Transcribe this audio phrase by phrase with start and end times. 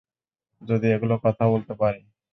[0.61, 1.99] যদি এগুলো কথা বলতে পারে।